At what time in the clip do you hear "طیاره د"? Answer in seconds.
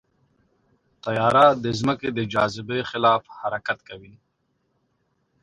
1.03-1.65